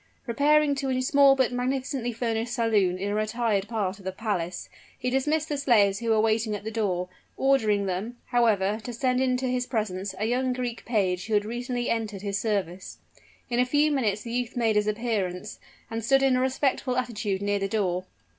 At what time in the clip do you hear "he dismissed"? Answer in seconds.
4.97-5.47